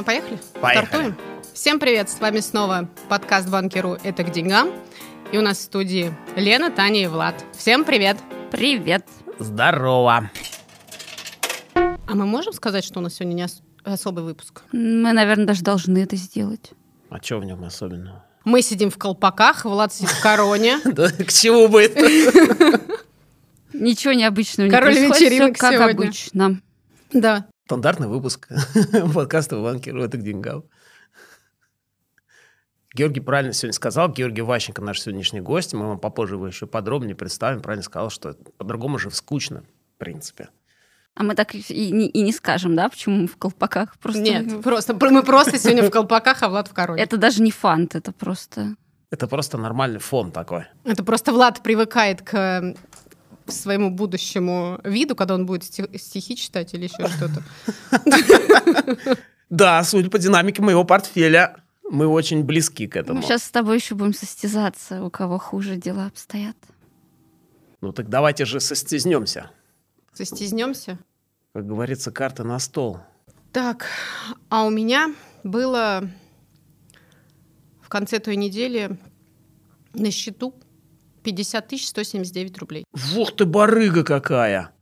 [0.00, 0.38] Ну, поехали?
[0.62, 0.86] Поехали.
[0.86, 1.16] Стартуем?
[1.52, 3.98] Всем привет, с вами снова подкаст «Банкиру.
[4.02, 4.70] Это к деньгам».
[5.30, 7.34] И у нас в студии Лена, Таня и Влад.
[7.52, 8.16] Всем привет!
[8.50, 9.04] Привет.
[9.38, 10.30] Здорово.
[11.74, 14.62] А мы можем сказать, что у нас сегодня не ос- особый выпуск?
[14.72, 16.70] Мы, наверное, даже должны это сделать.
[17.10, 18.24] А что в нем особенного?
[18.46, 20.80] Мы сидим в колпаках, Влад сидит в короне.
[20.84, 22.80] Да к чему бы это?
[23.74, 25.92] Ничего необычного не Король происходит, вечеринок всё как сегодня.
[25.92, 26.60] обычно.
[27.12, 27.46] Да.
[27.70, 28.48] Стандартный выпуск
[29.14, 30.02] подкаста «Банкиру.
[30.02, 30.64] Это к деньгам».
[32.92, 34.08] Георгий правильно сегодня сказал.
[34.08, 35.72] Георгий Ващенко наш сегодняшний гость.
[35.72, 37.60] Мы вам попозже его еще подробнее представим.
[37.60, 39.62] Правильно сказал, что по-другому же скучно,
[39.94, 40.48] в принципе.
[41.14, 43.96] А мы так и не, и не скажем, да, почему мы в колпаках?
[43.98, 47.00] Просто Нет, просто мы просто сегодня в колпаках, а Влад в короне.
[47.00, 48.74] Это даже не фант, это просто...
[49.12, 50.64] Это просто нормальный фон такой.
[50.82, 52.74] Это просто Влад привыкает к
[53.50, 57.42] своему будущему виду, когда он будет стих- стихи читать или еще что-то.
[59.48, 61.56] Да, судя по динамике моего портфеля,
[61.90, 63.18] мы очень близки к этому.
[63.18, 66.56] Мы сейчас с тобой еще будем состязаться, у кого хуже дела обстоят.
[67.80, 69.50] Ну так давайте же состезнемся.
[70.12, 70.98] Состезнемся.
[71.52, 73.00] Как говорится, карта на стол.
[73.52, 73.86] Так,
[74.48, 76.08] а у меня было
[77.82, 78.96] в конце той недели
[79.94, 80.54] на счету
[81.22, 82.84] 50 тысяч 179 рублей.
[83.16, 84.72] Ух ты, барыга какая!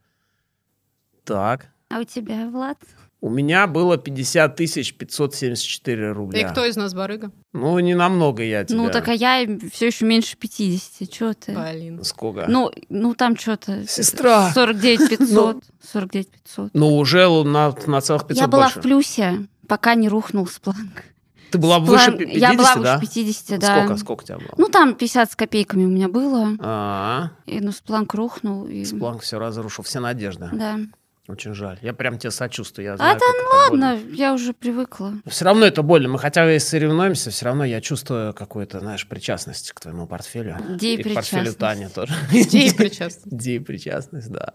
[1.25, 2.79] Так, А у тебя, Влад?
[3.21, 6.41] у меня было 50 тысяч 574 рубля.
[6.41, 7.33] И кто из нас барыга?
[7.53, 8.79] Ну, не намного я тебя.
[8.79, 11.11] Ну, так а я все еще меньше 50.
[11.11, 11.53] Чего ты?
[11.53, 12.03] Блин.
[12.05, 12.47] Сколько?
[12.49, 13.87] Ну, ну там что-то...
[13.87, 14.51] Сестра.
[14.53, 15.65] 49 500.
[15.93, 16.71] 49 500.
[16.75, 18.79] Ну, уже на, на целых 500 Я была больше.
[18.79, 21.05] в плюсе, пока не рухнул спланк.
[21.51, 22.99] Ты была выше Спланк- 50, Я была да?
[22.99, 23.77] выше 50, да.
[23.79, 24.55] Сколько, сколько у тебя было?
[24.57, 26.51] Ну, там 50 с копейками у меня было.
[26.61, 28.67] А, И, ну, спланк рухнул.
[28.67, 28.85] И...
[28.85, 30.49] Спланк все разрушил, все надежды.
[30.53, 30.79] Да.
[31.27, 31.79] Очень жаль.
[31.83, 32.87] Я прям тебе сочувствую.
[32.87, 35.13] Я А знаю, да как это Ладно, я уже привыкла.
[35.27, 36.09] Все равно это больно.
[36.09, 40.57] Мы хотя и соревнуемся, все равно я чувствую какую-то, знаешь, причастность к твоему портфелю.
[40.81, 41.53] И к портфелю.
[41.53, 42.15] Тани тоже.
[42.33, 43.31] Идеи причастны.
[43.31, 44.55] Депричастность, да.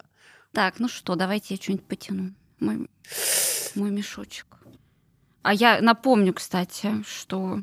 [0.52, 2.32] Так, ну что, давайте я что-нибудь потяну.
[2.60, 2.88] Мой,
[3.76, 4.48] мой мешочек.
[5.44, 7.60] А я напомню, кстати, что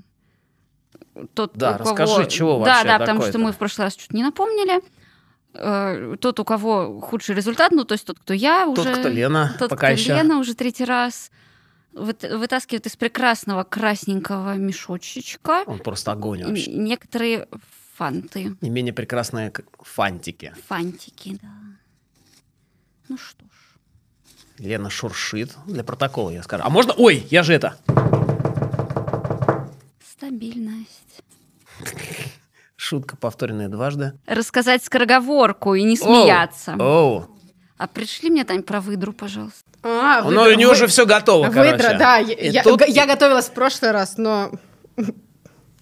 [1.34, 1.90] тот, Да, у кого...
[1.90, 3.38] расскажи, чего Да, вообще да, потому такое-то?
[3.38, 4.80] что мы в прошлый раз чуть не напомнили.
[5.54, 8.94] Э, Тот, у кого худший результат, ну, то есть тот, кто я Тот, уже...
[8.94, 10.14] кто Лена, Тот, пока кто еще.
[10.14, 11.30] Лена уже третий раз
[11.92, 16.70] выт- вытаскивает из прекрасного красненького мешочечка Он просто огонь вообще.
[16.70, 17.48] некоторые
[17.96, 19.52] фанты, Не менее прекрасные
[19.82, 20.54] фантики.
[20.68, 21.48] фантики, да.
[23.08, 23.48] Ну что ж.
[24.60, 25.56] Лена шуршит.
[25.66, 26.62] Для протокола я скажу.
[26.66, 26.92] А можно...
[26.96, 27.76] Ой, я же это...
[30.16, 31.22] Стабильность.
[32.76, 34.12] Шутка, повторенная дважды.
[34.26, 36.74] Рассказать скороговорку и не смеяться.
[36.78, 37.26] Оу.
[37.78, 39.64] А пришли мне, Тань, про выдру, пожалуйста.
[39.82, 41.98] А, Ну, у нее уже все готово, Выдра, короче.
[41.98, 42.18] да.
[42.18, 44.50] Я, И я- тут я готовилась в прошлый раз, но...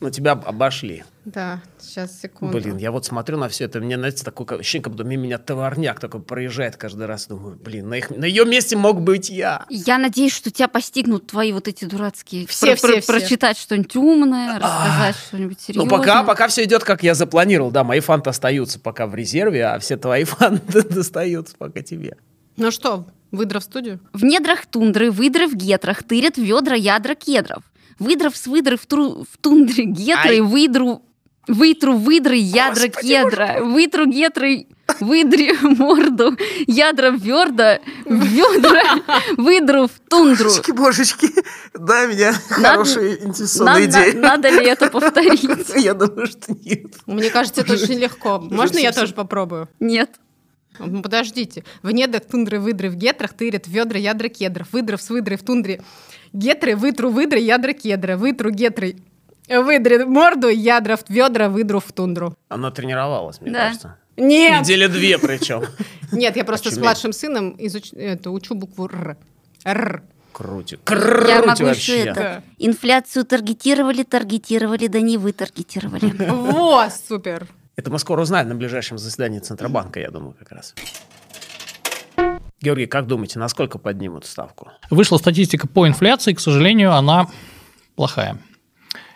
[0.01, 1.03] ну, тебя обошли.
[1.25, 2.57] Да, сейчас, секунду.
[2.57, 5.39] Блин, я вот смотрю на все это, мне, знаете, такое ощущение, как будто мимо меня
[5.39, 7.27] товарняк такой проезжает каждый раз.
[7.27, 9.67] Думаю, блин, на, их, на ее месте мог быть я.
[9.69, 12.47] Я надеюсь, что тебя постигнут твои вот эти дурацкие...
[12.47, 13.13] Все, все, все.
[13.13, 15.91] Прочитать что-нибудь умное, рассказать что-нибудь Ну, серьезное.
[15.91, 17.73] пока, пока все идет, как я запланировал.
[17.73, 22.17] Да, мои фанты остаются пока в резерве, а все твои фанты достаются пока тебе.
[22.57, 24.01] Ну что, выдра в студию?
[24.13, 27.65] В недрах тундры, выдры в гетрах, тырят ведра ядра кедров.
[27.99, 30.41] Выдров с выдры в, тру- в тундре гетры, Ай.
[30.41, 31.03] выдру,
[31.47, 33.59] вытру выдры ядра Господи, кедра.
[33.63, 34.67] Вытру гетры
[35.01, 38.83] выдри морду, ядра верда, ведра,
[39.37, 40.51] выдру в тундру.
[40.75, 41.29] божечки,
[41.75, 43.19] дай мне хорошие
[43.61, 45.43] Надо, надо ли это повторить?
[45.77, 46.95] Я думаю, что нет.
[47.07, 48.39] Мне кажется, это очень легко.
[48.41, 49.69] Можно я тоже попробую?
[49.81, 50.11] Нет.
[50.79, 51.65] Подождите.
[51.83, 54.69] В недрах тундры, выдры в гетрах тырят ведра, ядра кедров.
[54.73, 55.81] Выдров с выдрой в тундре.
[56.33, 58.17] Гетры, вытру, выдры, ядра кедра.
[58.17, 58.97] Вытру, гетры,
[59.49, 62.35] выдри морду, ядра в ведра, выдру в тундру.
[62.49, 63.67] Она тренировалась, мне Да.
[63.67, 63.97] кажется.
[64.17, 64.63] Нет!
[64.63, 65.63] Недели две причем.
[66.13, 67.93] Нет, я просто с младшим сыном изуч...
[67.93, 69.17] это, учу букву Р.
[69.65, 70.03] Р.
[70.33, 70.81] Крутик.
[70.89, 71.99] Я могу еще вообще.
[72.01, 72.15] это.
[72.15, 72.43] Да.
[72.59, 76.13] Инфляцию таргетировали, таргетировали, да не вы таргетировали.
[76.31, 77.47] Вот, супер.
[77.79, 80.75] Это мы скоро узнаем на ближайшем заседании Центробанка, я думаю, как раз.
[82.61, 84.73] Георгий, как думаете, насколько поднимут ставку?
[84.91, 87.29] Вышла статистика по инфляции, к сожалению, она
[87.95, 88.37] плохая.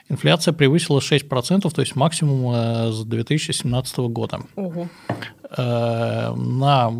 [0.08, 4.42] Инфляция превысила 6%, то есть максимум э, с 2017 года.
[4.54, 6.92] Э, На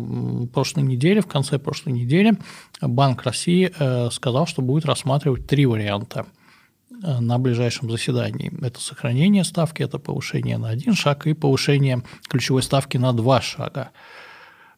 [0.53, 2.33] прошлой неделе, в конце прошлой недели,
[2.81, 6.25] Банк России э, сказал, что будет рассматривать три варианта
[7.03, 8.51] на ближайшем заседании.
[8.65, 13.91] Это сохранение ставки, это повышение на один шаг и повышение ключевой ставки на два шага.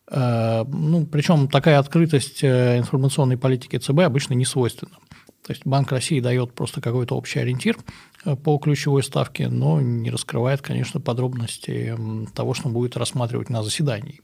[0.09, 4.97] Э, Ну, причем такая открытость э, информационной политики ЦБ обычно не свойственна.
[5.45, 7.77] То есть Банк России дает просто какой-то общий ориентир
[8.25, 11.95] э, по ключевой ставке, но не раскрывает, конечно, подробности
[12.33, 14.21] того, что будет рассматривать на заседании.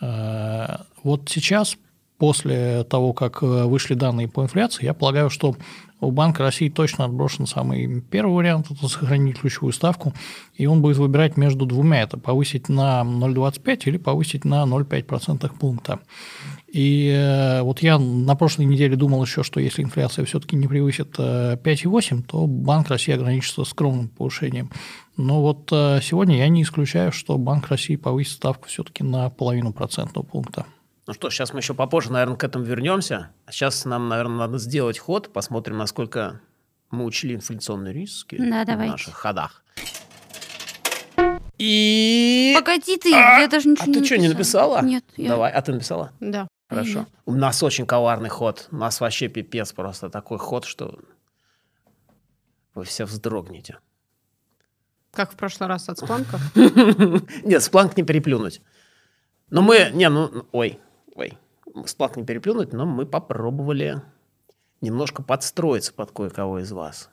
[0.00, 1.76] Э, Вот сейчас,
[2.18, 5.56] после того, как э, вышли данные по инфляции, я полагаю, что
[6.02, 10.12] у Банка России точно отброшен самый первый вариант– это сохранить ключевую ставку,
[10.54, 15.54] и он будет выбирать между двумя– это повысить на 0,25 или повысить на 0,5 процентных
[15.54, 16.00] пункта.
[16.66, 21.14] И э, вот я на прошлой неделе думал еще, что если инфляция все-таки не превысит
[21.18, 24.70] э, 5,8, то Банк России ограничится скромным повышением.
[25.16, 29.72] Но вот э, сегодня я не исключаю, что Банк России повысит ставку все-таки на половину
[29.72, 30.66] процентного пункта.
[31.06, 33.30] Ну что, сейчас мы еще попозже, наверное, к этому вернемся.
[33.50, 36.40] Сейчас нам, наверное, надо сделать ход, посмотрим, насколько
[36.90, 38.92] мы учли инфляционные риски Да, в давайте.
[38.92, 39.64] наших ходах.
[41.58, 42.54] И...
[42.58, 44.82] Погоди ты, А, я даже ничего а ты что, не написала?
[44.82, 45.28] Нет, я...
[45.28, 46.12] Давай, а ты написала?
[46.20, 46.48] Да.
[46.68, 47.00] Хорошо.
[47.00, 47.08] Нет.
[47.26, 48.68] У нас очень коварный ход.
[48.70, 50.98] У нас вообще пипец просто такой ход, что
[52.74, 53.78] вы все вздрогнете.
[55.12, 56.40] Как в прошлый раз от спланков.
[57.44, 58.62] Нет, спланк не переплюнуть.
[59.50, 59.90] Но мы...
[59.92, 60.46] Не, ну...
[60.52, 60.80] Ой,
[61.14, 61.38] ой.
[61.86, 64.02] Спланк не переплюнуть, но мы попробовали
[64.80, 67.08] немножко подстроиться под кое-кого из вас.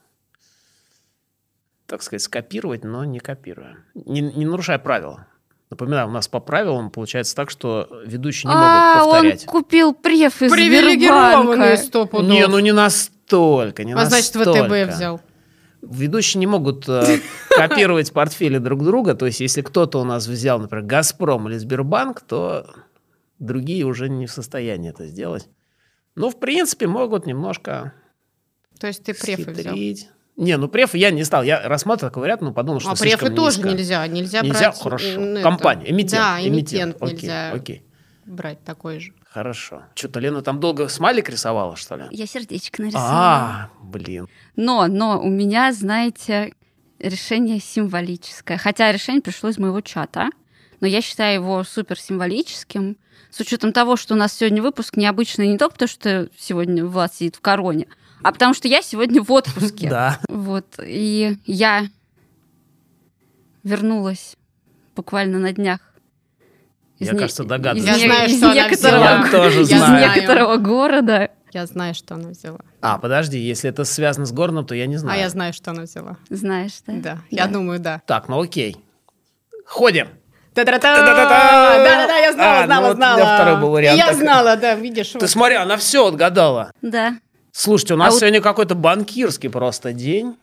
[1.86, 3.78] Так сказать, скопировать, но не копируя.
[3.94, 5.28] Не, не нарушая правила.
[5.70, 9.44] Напоминаю, у нас по правилам получается так, что ведущие не а, могут повторять.
[9.48, 12.28] он купил преф из Привилегированный сто пудов.
[12.28, 14.64] Не, ну не настолько, не А значит, настолько.
[14.64, 15.22] ВТБ взял.
[15.82, 17.20] Ведущие не могут э,
[17.50, 19.14] копировать портфели друг друга.
[19.14, 22.68] То есть, если кто-то у нас взял, например, «Газпром» или «Сбербанк», то
[23.40, 25.48] другие уже не в состоянии это сделать.
[26.16, 27.94] Ну, в принципе, могут немножко
[28.80, 29.74] То есть ты префы взял.
[29.74, 30.10] схитрить.
[30.36, 31.44] Не, ну префы я не стал.
[31.44, 33.70] Я рассматривал такой вариант, но подумал, что А префы тоже низко.
[33.74, 34.08] нельзя.
[34.08, 34.70] Нельзя, Нельзя?
[34.72, 34.82] брать...
[34.82, 35.08] Хорошо.
[35.08, 36.22] это- Компания, эмитент.
[36.22, 36.96] Да, эмитент.
[36.96, 37.84] эмитент Окей, нельзя Окей,
[38.26, 39.14] брать такой же.
[39.30, 39.84] хорошо.
[39.96, 42.06] Что-то Лена там долго смайлик рисовала, что ли?
[42.12, 43.10] Я сердечко нарисовала.
[43.12, 44.28] А, блин.
[44.56, 46.54] Но, но у меня, знаете,
[47.00, 48.58] решение символическое.
[48.58, 50.30] Хотя решение пришло из моего чата,
[50.80, 52.98] но я считаю его супер символическим.
[53.32, 57.14] С учетом того, что у нас сегодня выпуск необычный не только потому, что сегодня Влад
[57.14, 57.88] сидит в короне,
[58.24, 59.88] а потому что я сегодня в отпуске.
[59.90, 60.20] Да.
[60.30, 60.66] Вот.
[60.84, 61.88] И я
[63.64, 64.36] вернулась
[64.96, 65.80] буквально на днях.
[66.98, 67.88] Я, не- кажется, догадываюсь.
[67.88, 69.26] Я не- знаю, из что она некоторого, взяла.
[69.26, 70.16] Я тоже из знаю.
[70.16, 71.32] некоторого города.
[71.54, 72.60] Я знаю, что она взяла.
[72.82, 75.18] А, подожди, если это связано с горным, то я не знаю.
[75.18, 76.18] А я знаю, что она взяла.
[76.30, 76.94] Знаешь, да?
[76.94, 78.02] Да, я думаю, да.
[78.06, 78.76] Так, ну окей.
[79.66, 80.10] Ходим.
[80.56, 83.36] Да-да-да, я знала, А, ну знала, вот у меня знала.
[83.36, 85.10] второй был вариант Я знала, да, видишь.
[85.12, 85.30] Ты вот.
[85.30, 86.72] смотри, она все отгадала.
[86.82, 87.14] Да.
[87.52, 90.38] Слушайте, у нас А вот- сегодня какой-то банкирский просто день.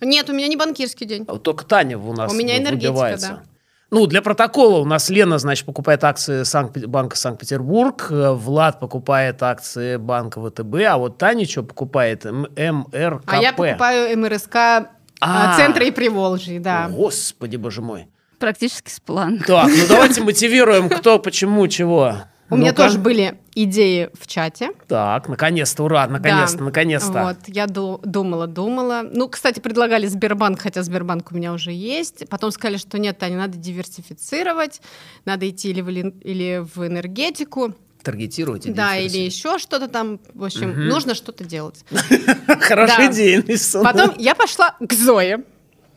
[0.00, 1.24] Нет, у меня не банкирский день.
[1.28, 3.28] А вот Только Таня у нас У меня энергетика, выбивается.
[3.28, 3.42] да.
[3.90, 9.40] Ну, для протокола у нас Лена, значит, покупает акции Санкт- Банка Санкт-Петербург, э, Влад покупает
[9.42, 12.24] акции Банка ВТБ, а вот Таня что покупает?
[12.24, 13.22] МРКП.
[13.28, 14.86] А я покупаю МРСК а,
[15.20, 15.56] А.
[15.56, 16.88] Центра и Приволжья, да.
[16.90, 18.08] Господи, боже мой.
[18.38, 19.38] Практически с план.
[19.46, 22.16] Так, ну давайте мотивируем, кто, почему, чего.
[22.48, 22.84] У меня Ну-ка.
[22.84, 24.70] тоже были идеи в чате.
[24.86, 26.64] Так, наконец-то, ура, наконец-то, Да.
[26.64, 27.22] наконец-то.
[27.24, 29.02] Вот, я ду- думала, думала.
[29.10, 32.28] Ну, кстати, предлагали Сбербанк, хотя Сбербанк у меня уже есть.
[32.28, 34.80] Потом сказали, что нет, Таня, надо диверсифицировать,
[35.24, 37.74] надо идти или в, или в энергетику,
[38.04, 38.70] Таргетируйте.
[38.70, 40.20] да, или еще что-то там.
[40.32, 40.86] В общем, Мгм.
[40.88, 41.84] нужно что-то делать.
[42.60, 43.42] Хорошая идея.
[43.82, 45.42] Потом я пошла к Зое.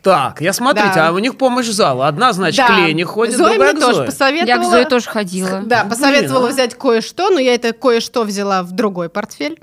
[0.01, 1.09] Так, я смотрите, Да.
[1.09, 2.07] а у них помощь зала.
[2.07, 2.67] Одна, значит, Да.
[2.67, 4.05] к Лене ходит, Зоя другая мне к тоже Зое.
[4.05, 4.61] посоветовала.
[4.61, 5.61] Я к Зое тоже ходила.
[5.65, 6.53] Да, посоветовала Блин, а.
[6.53, 9.59] взять кое-что, но я это кое-что взяла в другой портфель.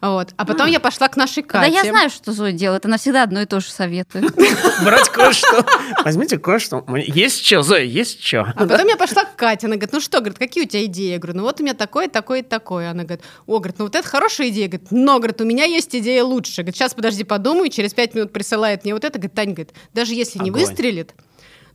[0.00, 0.28] Вот.
[0.36, 1.72] А потом я пошла к нашей Да Кате.
[1.74, 2.86] я знаю, что Зоя делает.
[2.86, 4.32] Она всегда одно и то же советует.
[4.84, 5.64] Брать кое-что.
[6.04, 6.84] Возьмите кое-что.
[6.96, 8.52] Есть что, Зоя, есть что?
[8.56, 11.12] А потом я пошла к Кате, она говорит, ну что, говорит, какие у тебя идеи?
[11.12, 12.90] Я говорю, ну вот у меня такое, такое, такое.
[12.90, 14.68] Она говорит, о, говорит, ну вот это хорошая идея.
[14.68, 16.62] Говорит, но, говорит, у меня есть идея лучше.
[16.62, 19.18] Говорит, сейчас подожди, подумай, через пять минут присылает мне вот это.
[19.18, 21.12] Говорит, Таня, говорит, даже если не выстрелит,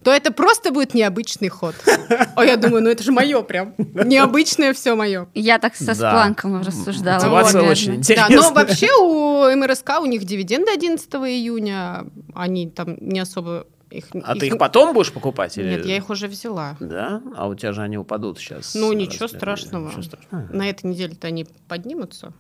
[0.04, 1.76] то это просто будет необычный ход.
[2.36, 3.74] А я думаю, ну это же мое прям.
[3.78, 5.28] Необычное все мое.
[5.34, 5.94] Я так со Да.
[5.96, 7.22] Спланком рассуждала.
[7.24, 8.38] Мотивация Вот, очень интересная.
[8.38, 12.06] Да, но вообще у МРСК у них дивиденды 11 июня.
[12.36, 14.06] Они там не особо их...
[14.24, 15.58] А ты их потом будешь покупать?
[15.58, 16.76] или- Нет, я их уже взяла.
[16.80, 17.22] Да?
[17.36, 18.74] А у тебя же они упадут сейчас.
[18.76, 19.88] Ну, ничего страшного.
[19.90, 20.48] Ничего страшного.
[20.52, 22.34] На этой неделе-то они поднимутся,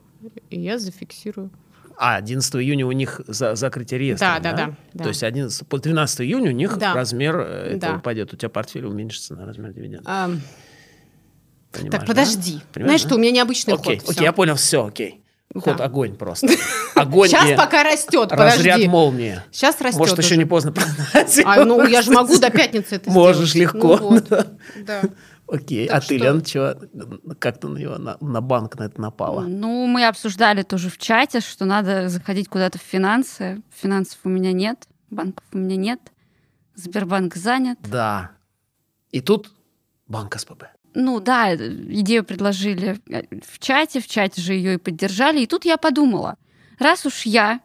[0.49, 1.51] и я зафиксирую.
[1.97, 5.03] А, 11 июня у них за, закрытие реестра, Да, да, да, да.
[5.03, 6.93] То есть 11, по 13 июня у них Да.
[6.93, 7.97] размер э, этого Да.
[7.99, 8.33] упадет.
[8.33, 10.03] У тебя портфель уменьшится на размер дивиденда.
[10.09, 10.41] Ам,
[11.71, 12.07] Понимаешь, так, да?
[12.07, 12.61] подожди.
[12.73, 13.07] Понимаешь, Знаешь да?
[13.09, 14.03] что, у меня необычный Окей, ход.
[14.03, 14.23] окей, всё.
[14.23, 15.19] я понял, все, окей.
[15.55, 15.85] Ход Да.
[15.85, 16.47] огонь просто.
[16.95, 18.87] Огонь Сейчас и пока растет, разряд подожди.
[18.87, 19.41] молнии.
[19.51, 20.37] Сейчас растет Может, еще уже.
[20.37, 21.41] не поздно продать.
[21.45, 23.73] А, ну, я же могу до пятницы это Можешь сделать.
[23.75, 23.97] легко.
[23.97, 24.27] Ну, вот.
[24.29, 25.01] Да.
[25.53, 25.87] Окей.
[25.87, 26.75] Так а ты, что- Лен, чего?
[27.37, 29.41] Как ты на него, на, на банк на это напала?
[29.41, 33.61] Ну, мы обсуждали тоже в чате, что надо заходить куда-то в финансы.
[33.69, 35.99] Финансов у меня нет, банков у меня нет.
[36.73, 37.77] Сбербанк занят.
[37.83, 38.31] Да.
[39.11, 39.51] И тут
[40.07, 40.63] банк СПБ.
[40.95, 45.41] Ну да, идею предложили э, в чате, в чате же ее и поддержали.
[45.41, 46.35] И тут я подумала,
[46.79, 47.59] раз уж я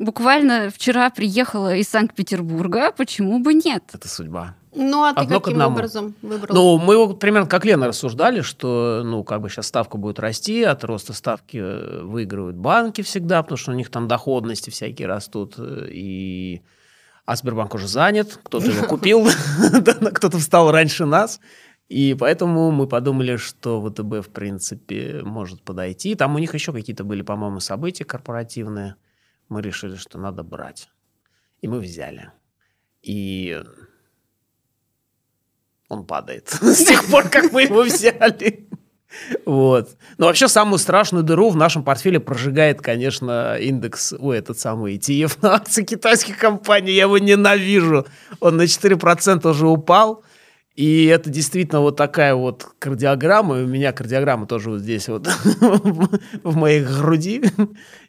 [0.00, 3.84] буквально вчера приехала из Санкт-Петербурга, почему бы нет?
[3.92, 4.56] Это судьба.
[4.74, 6.54] Ну, а ты Одно каким образом выбрал?
[6.54, 10.62] Ну, мы вот примерно как Лена рассуждали, что, ну, как бы сейчас ставка будет расти,
[10.62, 15.54] от роста ставки э, выигрывают банки всегда, потому что у них там доходности всякие растут,
[15.58, 16.62] э, и...
[17.24, 19.26] а Сбербанк уже занят, кто-то его купил,
[20.14, 21.40] кто-то встал раньше нас,
[21.88, 26.14] и поэтому мы подумали, что ВТБ, в принципе, может подойти.
[26.14, 28.96] Там у них еще какие-то были, по-моему, события корпоративные.
[29.48, 30.90] Мы решили, что надо брать.
[31.62, 32.30] И мы взяли.
[33.02, 33.62] И
[35.88, 38.68] он падает с тех пор, как мы его взяли.
[39.46, 39.96] Вот.
[40.18, 45.38] Но вообще самую страшную дыру в нашем портфеле прожигает, конечно, индекс, ой, этот самый ETF
[45.40, 46.92] на акции китайских компаний.
[46.92, 48.06] Я его ненавижу.
[48.40, 50.22] Он на 4% уже упал.
[50.78, 53.58] И это действительно вот такая вот кардиограмма.
[53.58, 55.26] И у меня кардиограмма тоже вот здесь вот
[56.44, 57.42] в моей груди.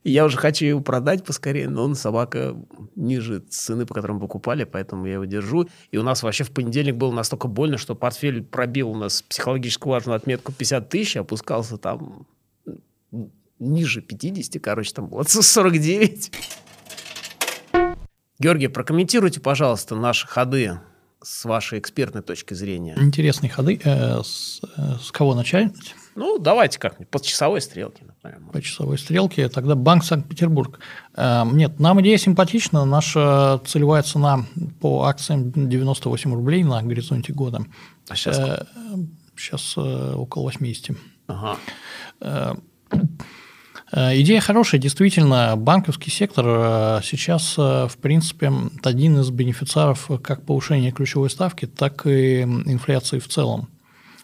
[0.04, 2.56] И я уже хочу его продать поскорее, но он собака
[2.96, 5.68] ниже цены, по которой мы покупали, поэтому я его держу.
[5.90, 9.88] И у нас вообще в понедельник было настолько больно, что портфель пробил у нас психологически
[9.88, 12.28] важную отметку 50 тысяч, опускался там
[13.58, 16.32] ниже 50, короче, там было 49.
[18.38, 20.80] Георгий, прокомментируйте, пожалуйста, наши ходы
[21.22, 22.96] с вашей экспертной точки зрения.
[22.98, 23.80] Интересные ходы.
[23.84, 25.74] Э, С, э, с кого начать?
[26.16, 28.52] Ну, давайте как-нибудь по часовой стрелке, например.
[28.52, 29.48] По часовой стрелке.
[29.50, 30.80] Тогда Банк Санкт-Петербург.
[31.16, 32.86] Э, Нет, нам идея симпатична.
[32.86, 34.46] Наша целевая цена
[34.82, 37.66] по акциям 98 рублей на горизонте года.
[38.08, 38.66] А сейчас Э,
[39.38, 40.98] Сейчас э, около 80.
[41.28, 41.58] Ага.
[42.20, 42.56] Э,
[43.92, 48.52] Идея хорошая, действительно, банковский сектор э, сейчас, э, в принципе,
[48.84, 53.68] один из бенефициаров как повышения ключевой ставки, так и инфляции в целом.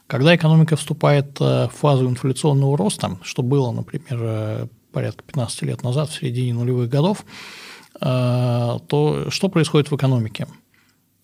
[0.08, 5.82] Когда экономика вступает э, в фазу инфляционного роста, что было, например, э, порядка 15 лет
[5.82, 7.26] назад, в середине нулевых годов,
[8.00, 10.48] э, то что происходит в экономике?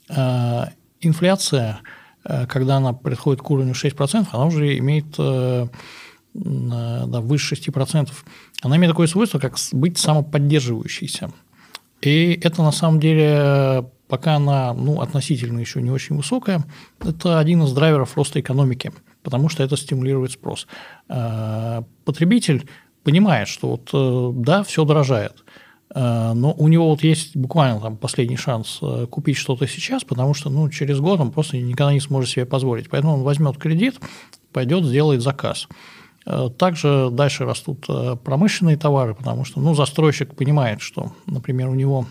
[0.10, 0.66] Э,
[1.00, 1.82] Инфляция,
[2.24, 5.68] э, когда она приходит к уровню 6%, она уже имеет э,
[6.34, 8.10] да, выше 6%,
[8.62, 11.32] она имеет такое свойство, как быть самоподдерживающейся.
[12.02, 16.64] И это на самом деле, пока она ну, относительно еще не очень высокая,
[17.00, 18.92] это один из драйверов роста экономики,
[19.24, 20.68] потому что это стимулирует спрос.
[21.10, 22.68] Э, Потребитель
[23.04, 25.44] понимает, что вот э, да, все дорожает,
[25.94, 30.34] э, но у него вот есть буквально там последний шанс э, купить что-то сейчас, потому
[30.34, 32.90] что ну, через год он просто никогда не сможет себе позволить.
[32.90, 34.00] Поэтому он возьмет кредит,
[34.52, 35.68] пойдет, сделает заказ.
[36.26, 41.76] Э, Также дальше растут э, промышленные товары, потому что ну, застройщик понимает, что, например, у
[41.76, 42.06] него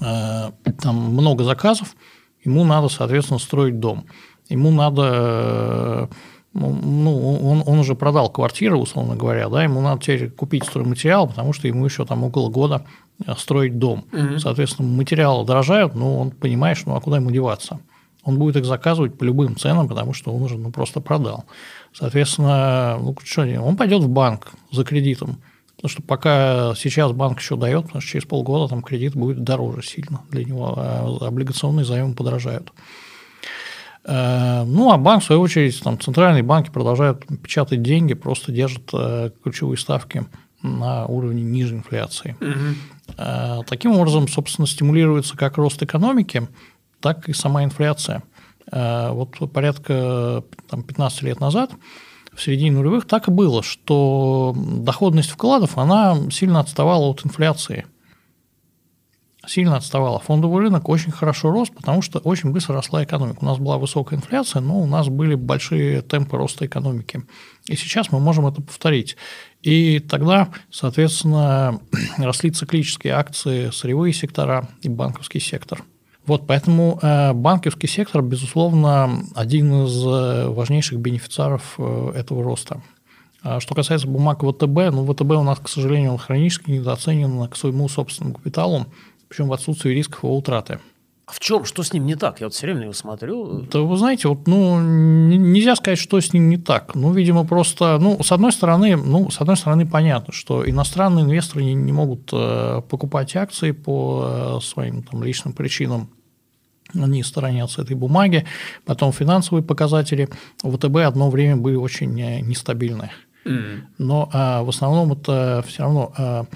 [0.00, 0.50] э,
[0.82, 1.96] там много заказов,
[2.44, 4.04] ему надо, соответственно, строить дом.
[4.50, 6.08] Ему надо, э,
[6.52, 11.52] ну, он, он уже продал квартиру, условно говоря, да, ему надо теперь купить стройматериал, потому
[11.54, 12.84] что ему еще там около года
[13.38, 14.04] строить дом.
[14.38, 17.80] Соответственно, материалы дорожают, но он понимает, что ну, а куда ему деваться?
[18.24, 21.44] Он будет их заказывать по любым ценам, потому что он уже ну, просто продал.
[21.92, 25.38] Соответственно, ну, что, он пойдет в банк за кредитом.
[25.76, 29.82] Потому что пока сейчас банк еще дает, потому что через полгода там кредит будет дороже
[29.82, 32.72] сильно для него, а облигационные займы подорожают.
[34.04, 38.88] Э, Ну, а банк, в свою очередь, там, центральные банки продолжают печатать деньги, просто держат
[38.92, 40.24] э, ключевые ставки
[40.62, 42.36] на уровне ниже инфляции.
[43.18, 46.48] Э, Таким образом, собственно, стимулируется как рост экономики,
[47.04, 48.22] так и сама инфляция.
[48.72, 51.70] Э, Вот порядка там, 15 лет назад,
[52.32, 57.84] в середине нулевых, так и было, что доходность вкладов, она сильно отставала от инфляции.
[59.46, 60.18] Сильно отставала.
[60.20, 63.40] Фондовый рынок очень хорошо рос, потому что очень быстро росла экономика.
[63.42, 67.22] У нас была высокая инфляция, но у нас были большие темпы роста экономики.
[67.66, 69.18] И сейчас мы можем это повторить.
[69.60, 71.78] И тогда, соответственно,
[72.16, 75.84] росли циклические акции, сырьевые сектора и банковский сектор.
[76.26, 82.82] Вот, поэтому э, банковский сектор, безусловно, один из э, важнейших бенефициаров э, этого роста.
[83.42, 87.56] А что касается бумаг ВТБ, ну, ВТБ у нас, к сожалению, он хронически недооценен к
[87.56, 88.86] своему собственному капиталу,
[89.28, 90.80] причем в отсутствии рисков его утраты.
[91.26, 91.64] А в чем?
[91.64, 92.40] Что с ним не так?
[92.40, 93.62] Я вот все время на него смотрю.
[93.62, 96.94] Да вы знаете, вот, ну, нельзя сказать, что с ним не так.
[96.94, 101.64] Ну, видимо, просто, ну, с одной стороны, ну, с одной стороны, понятно, что иностранные инвесторы
[101.64, 106.10] не, не могут э, покупать акции по э, своим там, личным причинам.
[106.92, 108.44] они сторонятся этой бумаги.
[108.84, 110.28] Потом финансовые показатели
[110.62, 113.10] ВТБ одно время были очень э, нестабильны.
[113.98, 116.46] Но а, в основном это все равно а,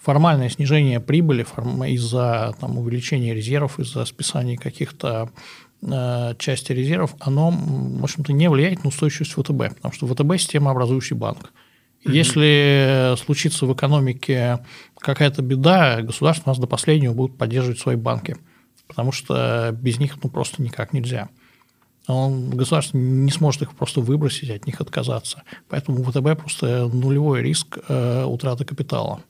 [0.00, 1.46] формальное снижение прибыли
[1.92, 5.30] из-за там, увеличения резервов, из-за списания каких-то
[5.86, 11.16] а, части резервов, оно, в общем-то, не влияет на устойчивость ВТБ, потому что ВТБ– системообразующий
[11.16, 11.52] банк.
[12.04, 14.60] Если случится в экономике
[14.98, 18.36] какая-то беда, государство у нас до последнего будет поддерживать свои банки,
[18.86, 21.28] потому что без них ну, просто никак нельзя.
[22.06, 25.42] Он, государство не сможет их просто выбросить, от них отказаться.
[25.68, 29.20] Поэтому у ВТБ просто нулевой риск э, утраты капитала.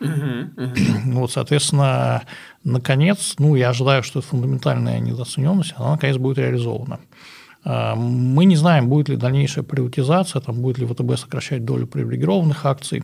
[0.00, 2.22] Вот, соответственно,
[2.64, 7.00] наконец, ну, я ожидаю, что фундаментальная недооцененность, она наконец будет реализована.
[7.64, 12.64] А, мы не знаем, будет ли дальнейшая приватизация, там, будет ли ВТБ сокращать долю привилегированных
[12.64, 13.02] акций,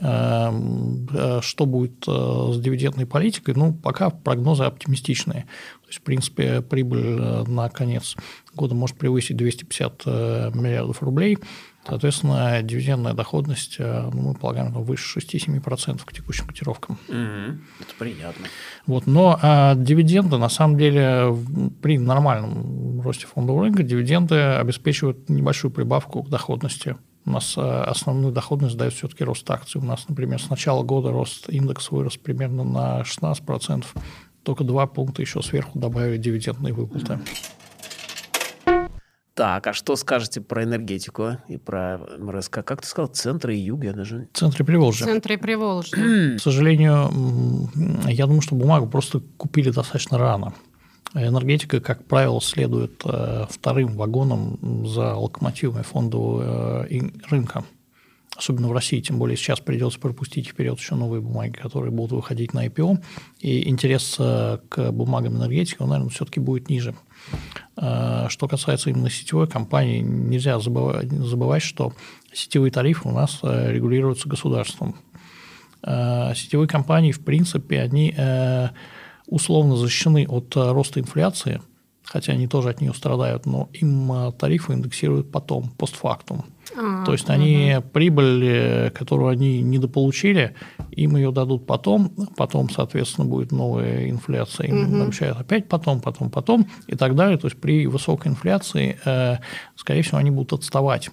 [0.00, 5.42] а, а, что будет с дивидендной политикой, ну, пока прогнозы оптимистичные.
[5.82, 8.16] То есть, в принципе, прибыль на конец
[8.54, 10.06] года может превысить 250
[10.54, 11.38] миллиардов рублей.
[11.86, 16.98] Соответственно, дивидендная доходность, ну, мы полагаем, выше 6-7% к текущим котировкам.
[17.08, 17.58] Угу.
[17.80, 18.46] Это приятно.
[18.86, 21.34] Вот, но а, дивиденды, на самом деле,
[21.80, 26.96] при нормальном росте фондового рынка, дивиденды обеспечивают небольшую прибавку к доходности.
[27.24, 29.80] У нас а, основную доходность дает все-таки рост акций.
[29.80, 33.84] У нас, например, с начала года рост индекс вырос примерно на 16%.
[34.42, 37.18] Только два пункта еще сверху добавили дивидендные выплаты.
[39.38, 42.64] Так, а что скажете про энергетику и про МРСК?
[42.64, 43.84] Как ты сказал, центры и юг?
[43.84, 44.26] Я даже...
[44.34, 45.06] Центры Приволжья.
[45.06, 46.36] Центры Приволжья.
[46.36, 47.70] К сожалению,
[48.08, 50.54] я думаю, что бумагу просто купили достаточно рано.
[51.14, 57.62] Энергетика, как правило, следует э, вторым вагоном за локомотивами фондового э, рынка.
[58.36, 62.54] Особенно в России, тем более сейчас придется пропустить вперед еще новые бумаги, которые будут выходить
[62.54, 62.98] на IPO.
[63.38, 66.96] И интерес э, к бумагам энергетики, он, наверное, все-таки будет ниже.
[67.80, 71.92] Э, что касается именно сетевой компании, нельзя забывать, что
[72.32, 74.96] сетевые тарифы у нас э, регулируются государством.
[75.82, 78.14] Э, сетевые компании, в принципе, они
[79.26, 81.60] условно защищены от роста инфляции,
[82.02, 86.46] хотя они тоже от нее страдают, но им тарифы индексируют потом, постфактум.
[86.78, 87.88] А, То есть они угу.
[87.88, 90.54] прибыль, которую они недополучили,
[90.92, 95.02] им ее дадут потом, потом, соответственно, будет новая инфляция, им угу.
[95.04, 97.36] обещают опять потом, потом, потом и так далее.
[97.36, 99.38] То есть при высокой инфляции, э,
[99.74, 101.10] скорее всего, они будут отставать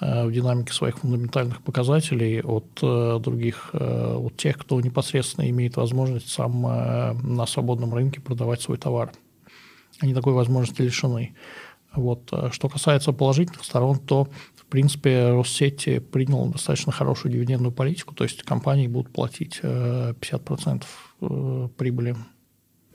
[0.00, 6.28] э, в динамике своих фундаментальных показателей от э, других, от тех, кто непосредственно имеет возможность
[6.28, 9.10] сам на свободном рынке продавать свой товар.
[9.98, 11.34] Они такой возможности лишены.
[11.96, 12.32] Вот.
[12.52, 14.28] Что касается положительных сторон, то
[14.66, 21.26] в принципе, Россети принял достаточно хорошую дивидендную политику, то есть компании будут платить 50% э,
[21.26, 22.16] э, прибыли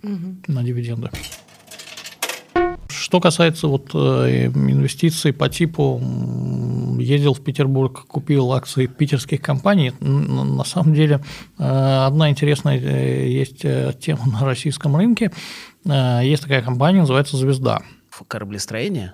[0.03, 0.35] угу.
[0.47, 1.09] на дивиденды.
[2.89, 6.01] Что касается вот э, инвестиций по типу
[6.99, 11.21] ездил в Петербург, купил акции питерских компаний, на самом деле
[11.57, 12.79] одна интересная
[13.25, 13.61] есть
[14.01, 15.31] тема на российском рынке.
[15.85, 17.81] Есть такая компания, называется «Звезда».
[18.27, 19.13] Кораблестроение?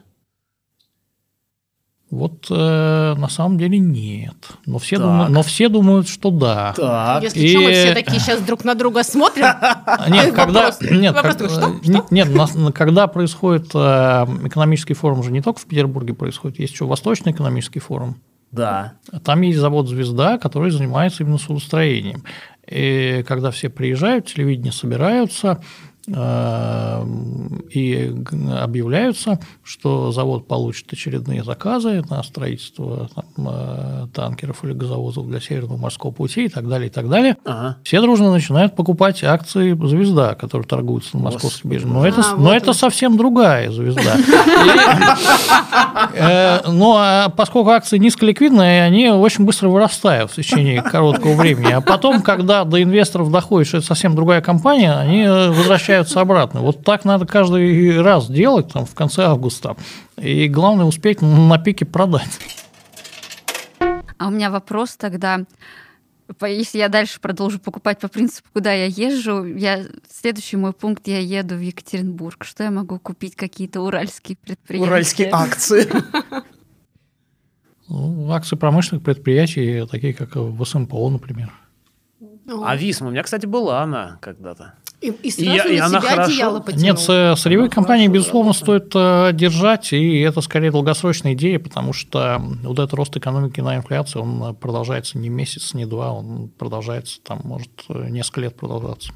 [2.09, 4.35] Вот э, на самом деле нет.
[4.65, 6.73] Но все, думают, но все думают, что да.
[6.73, 7.23] Так.
[7.23, 7.49] Если и...
[7.49, 9.43] что, мы все такие сейчас друг на друга смотрим.
[10.07, 16.59] Нет, когда, нет, нет, когда происходит э, экономический форум же не только в Петербурге происходит,
[16.59, 18.15] есть еще Восточный экономический форум.
[18.51, 18.93] Да.
[19.25, 22.23] Там есть завод «Звезда», который занимается именно судостроением.
[22.67, 25.61] И когда все приезжают, телевидение собираются,
[26.09, 28.15] и
[28.61, 35.77] объявляются, что завод получит очередные заказы на строительство там, э, танкеров или газовозов для Северного
[35.77, 37.35] морского пути и так далее, и так далее.
[37.43, 37.77] Ага.
[37.83, 41.87] Все дружно начинают покупать акции «Звезда», которые торгуются на московской бирже.
[41.87, 44.15] Но, а, это, вот но это совсем другая «Звезда».
[46.13, 51.71] Э, ну, а поскольку акции низколиквидные, они очень быстро вырастают в течение короткого времени.
[51.71, 56.61] А потом, когда до инвесторов доходит, что это совсем другая компания, они возвращаются возвращаются обратно.
[56.61, 59.75] Вот так надо каждый раз делать там, в конце августа.
[60.17, 62.39] И главное успеть на пике продать.
[64.17, 65.45] А у меня вопрос тогда.
[66.41, 71.19] Если я дальше продолжу покупать по принципу, куда я езжу, я следующий мой пункт я
[71.19, 72.43] еду в Екатеринбург.
[72.43, 73.35] Что я могу купить?
[73.35, 74.87] Какие-то уральские предприятия?
[74.87, 75.87] Уральские акции.
[77.89, 81.53] Ну, акции промышленных предприятий, такие как в СМПО, например.
[82.61, 84.73] А Висма, у меня, кстати, была она когда-то.
[84.99, 86.31] И, и сразу и, на и себя хорошо...
[86.31, 86.83] одеяло потянул.
[86.83, 92.79] Нет, сырьевые компании, безусловно, стоит э, держать, и это скорее долгосрочная идея, потому что вот
[92.79, 97.69] этот рост экономики на инфляцию, он продолжается не месяц, не два, он продолжается, там, может,
[97.89, 99.13] несколько лет продолжаться.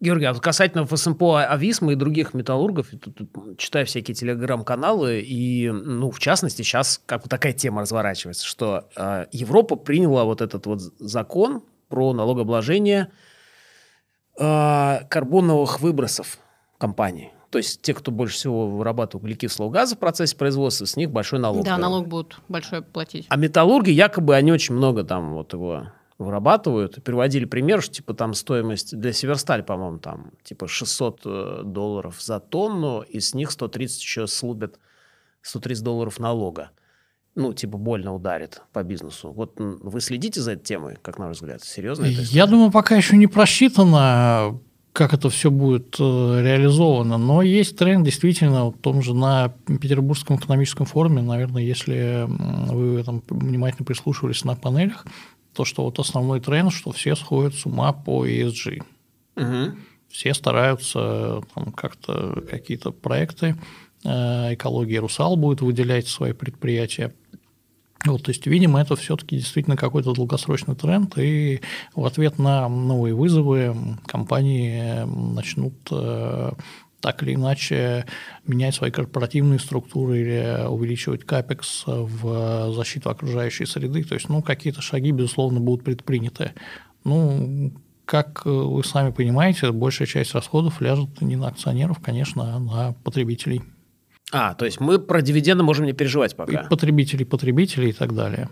[0.00, 6.10] Георгий, а касательно ФСМПО Ависма и других металлургов, тут, тут, читаю всякие телеграм-каналы, и, ну,
[6.10, 10.80] в частности, сейчас как бы такая тема разворачивается, что э, Европа приняла вот этот вот
[10.98, 13.29] закон про налогообложение э,
[14.40, 16.38] карбоновых выбросов
[16.78, 17.32] компаний.
[17.50, 21.40] То есть те, кто больше всего вырабатывает углекислого газа в процессе производства, с них большой
[21.40, 21.64] налог.
[21.64, 23.26] Да, налог будут большой платить.
[23.28, 27.02] А металлурги, якобы, они очень много там вот его вырабатывают.
[27.02, 32.38] Приводили пример, что типа там стоимость для Северсталь, по-моему, там типа 600 э, долларов за
[32.38, 34.78] тонну, и с них 130 еще слубят
[35.42, 36.70] 130 долларов налога.
[37.36, 39.30] Ну, типа больно ударит по бизнесу.
[39.30, 41.62] Вот вы следите за этой темой, как на ваш взгляд?
[41.62, 42.04] Серьезно?
[42.04, 44.58] Я думаю, пока еще не просчитано,
[44.92, 46.02] как это все будет э,
[46.42, 47.18] реализовано.
[47.18, 53.22] Но есть тренд действительно в том же на Петербургском экономическом форуме, наверное, если вы там
[53.28, 55.06] внимательно прислушивались на панелях,
[55.54, 58.82] то, что вот основной тренд, что все сходят с ума по ESG.
[59.36, 59.76] Угу.
[60.08, 63.56] Все стараются там, как-то какие-то проекты,
[64.04, 67.14] э, экология Русал будет выделять свои предприятия.
[68.06, 71.60] Вот, то есть, видимо, это все-таки действительно какой-то долгосрочный тренд, и
[71.94, 76.52] в ответ на новые вызовы компании начнут э,
[77.00, 78.06] так или иначе
[78.46, 84.04] менять свои корпоративные структуры или увеличивать капекс в защиту окружающей среды.
[84.04, 86.52] То есть, ну, какие-то шаги, безусловно, будут предприняты.
[87.04, 87.72] Ну,
[88.04, 93.62] как вы сами понимаете, большая часть расходов ляжет не на акционеров, конечно, а на потребителей.
[94.32, 96.62] А, то есть мы про дивиденды можем не переживать пока.
[96.62, 98.48] И потребители, потребители и так далее.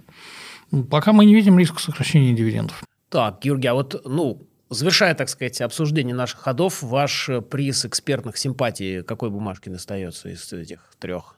[0.91, 2.83] Пока мы не видим риска сокращения дивидендов.
[3.09, 9.03] Так, Георгий, а вот, ну, Завершая, так сказать, обсуждение наших ходов, ваш приз экспертных симпатий
[9.03, 11.38] какой бумажки достается из этих трех?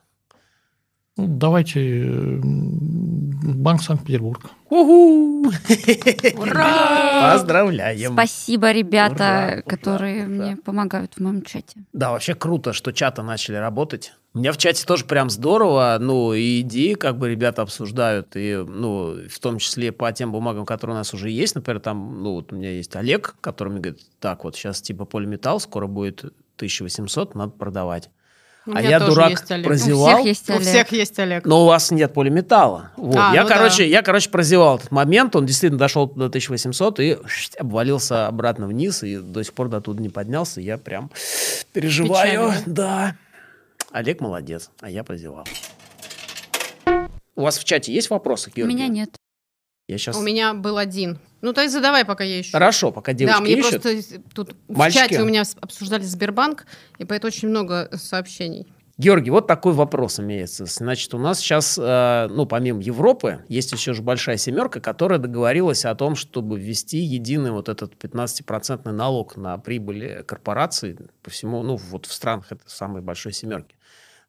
[1.17, 4.51] Ну, давайте Банк Санкт-Петербург.
[6.37, 7.33] Ура!
[7.33, 8.13] Поздравляем!
[8.13, 11.85] Спасибо, ребята, ура, которые ура, мне помогают в моем чате.
[11.93, 14.13] Да, вообще круто, что чаты начали работать.
[14.33, 18.55] У меня в чате тоже прям здорово, ну, и идеи как бы ребята обсуждают, и,
[18.57, 22.35] ну, в том числе по тем бумагам, которые у нас уже есть, например, там, ну,
[22.35, 26.23] вот у меня есть Олег, который мне говорит, так, вот сейчас типа полиметалл, скоро будет
[26.57, 28.11] 1800, надо продавать.
[28.67, 30.21] А я дурак прозевал.
[30.21, 30.61] У всех есть Олег.
[30.61, 31.45] У всех есть Олег.
[31.45, 32.93] Но у вас нет полиметалла.
[32.97, 33.17] Вот.
[33.17, 33.85] А, я, ну короче, да.
[33.85, 35.35] я, короче, прозевал этот момент.
[35.35, 37.19] Он действительно дошел до 1800 и
[37.59, 39.03] обвалился обратно вниз.
[39.03, 40.61] И до сих пор до туда не поднялся.
[40.61, 41.11] Я прям
[41.73, 42.51] переживаю.
[42.51, 42.63] Печально.
[42.67, 43.17] Да.
[43.93, 45.47] Олег молодец, а я прозевал.
[47.35, 48.75] У вас в чате есть вопросы, Георгий?
[48.75, 49.17] У меня нет.
[49.89, 50.17] Я сейчас...
[50.17, 51.19] У меня был один.
[51.41, 52.53] Ну, то есть задавай, пока я ищу.
[52.53, 53.83] Хорошо, пока девушки Да, мне ищут.
[53.83, 54.99] просто тут Мальчики.
[54.99, 56.67] в чате у меня обсуждали Сбербанк,
[56.99, 58.67] и поэтому очень много сообщений.
[58.99, 60.67] Георгий, вот такой вопрос имеется.
[60.67, 65.87] Значит, у нас сейчас, э, ну, помимо Европы, есть еще же большая семерка, которая договорилась
[65.87, 71.77] о том, чтобы ввести единый вот этот 15% налог на прибыли корпораций по всему, ну,
[71.77, 73.75] вот в странах это самой большой семерки.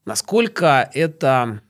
[0.06, 1.60] Насколько это...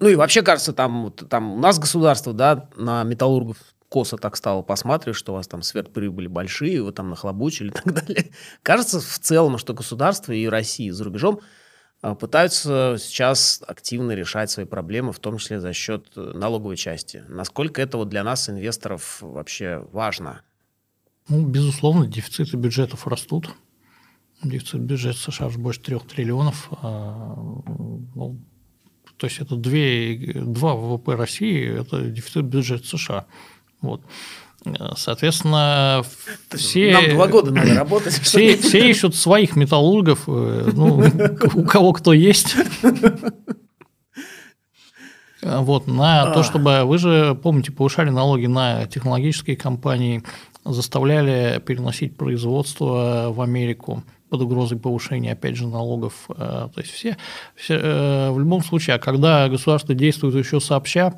[0.00, 3.58] Ну и вообще, кажется, там, там у нас государство, да, на металлургов
[3.90, 7.92] косо так стало посматривать, что у вас там сверхприбыли большие, вы там нахлобучили и так
[7.92, 8.30] далее.
[8.62, 11.40] Кажется в целом, что государство и Россия за рубежом
[12.00, 17.24] а, пытаются сейчас активно решать свои проблемы, в том числе за счет налоговой части.
[17.28, 20.42] Насколько это вот для нас, инвесторов, вообще важно?
[21.28, 23.50] Ну, безусловно, дефициты бюджетов растут.
[24.44, 26.68] Дефицит бюджета США уже больше трех триллионов.
[26.80, 27.34] А,
[28.14, 28.40] ну,
[29.16, 33.26] то есть это 2, 2 ВВП России, это дефицит бюджета США.
[33.80, 34.02] Вот.
[34.96, 36.02] Соответственно,
[36.50, 36.92] все...
[36.92, 38.12] Нам два года надо работать.
[38.12, 41.02] Все, все ищут своих металлургов, э, ну,
[41.54, 42.56] у кого кто есть.
[45.42, 46.84] Вот, на то, чтобы...
[46.84, 50.22] Вы же, помните, повышали налоги на технологические компании,
[50.66, 56.26] заставляли переносить производство в Америку под угрозой повышения, опять же, налогов.
[56.28, 57.16] Э, то есть все,
[57.56, 61.14] все э, в любом случае, а когда государство действует еще сообща,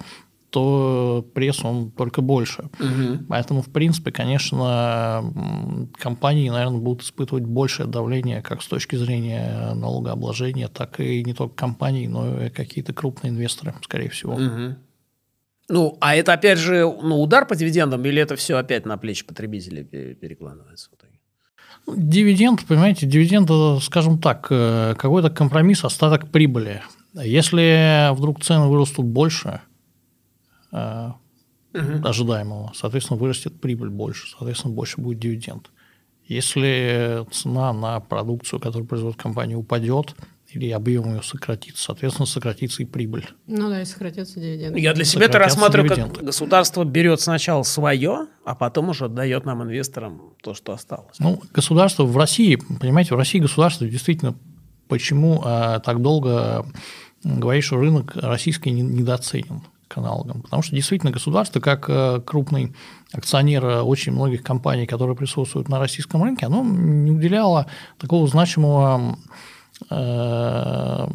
[0.52, 2.68] то пресс он только больше.
[2.78, 3.24] Угу.
[3.28, 5.24] Поэтому, в принципе, конечно,
[5.98, 11.54] компании, наверное, будут испытывать большее давление как с точки зрения налогообложения, так и не только
[11.54, 14.34] компании, но и какие-то крупные инвесторы, скорее всего.
[14.34, 14.76] Угу.
[15.70, 19.24] Ну, а это опять же ну, удар по дивидендам, или это все опять на плечи
[19.24, 21.18] потребителей перекладывается в итоге?
[21.86, 26.82] Ну, дивиденд, понимаете, дивиденд, скажем так, э, какой-то компромисс, остаток прибыли.
[27.14, 29.62] Если вдруг цены вырастут больше,
[30.72, 32.08] угу.
[32.08, 32.72] ожидаемого.
[32.74, 35.70] Соответственно, вырастет прибыль больше, соответственно, больше будет дивиденд.
[36.26, 40.14] Если цена на продукцию, которую производит компания, упадет,
[40.54, 43.26] или объем ее сократится, соответственно, сократится и прибыль.
[43.46, 44.78] Ну да, и сократятся дивиденды.
[44.78, 46.26] Я для себя это рассматриваю, как дивиденды.
[46.26, 51.18] государство берет сначала свое, а потом уже отдает нам, инвесторам, то, что осталось.
[51.18, 54.34] Ну, государство в России, понимаете, в России государство действительно
[54.88, 56.66] почему а, так долго
[57.24, 60.42] говорит, что рынок российский не- недооценен к аналогам?
[60.42, 62.74] Потому что действительно государство, как э, крупный
[63.12, 67.66] акционер э, очень многих компаний, которые присутствуют на российском рынке, оно не уделяло
[67.98, 69.18] такого значимого
[69.90, 71.06] э,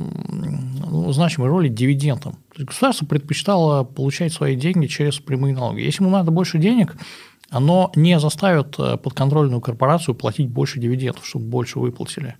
[0.90, 2.36] ну, значимой роли дивидендам.
[2.58, 5.82] Государство предпочитало получать свои деньги через прямые налоги.
[5.82, 6.96] Если ему надо больше денег,
[7.50, 12.36] оно не заставит э, подконтрольную корпорацию платить больше дивидендов, чтобы больше выплатили.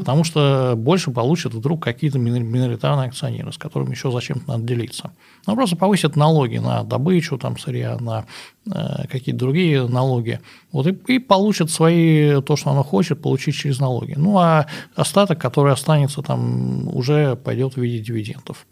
[0.00, 5.12] Потому что больше получат вдруг какие-то минор- миноритарные акционеры, с которыми еще зачем-то надо делиться.
[5.46, 8.26] Ну, просто повысят налоги на добычу там, сырья, на
[8.66, 10.40] э, какие-то другие налоги.
[10.72, 14.14] Вот, и, и получат свои, то, что оно хочет, получить через налоги.
[14.16, 14.66] Ну, а
[14.96, 18.66] остаток, который останется там, уже пойдет в виде дивидендов.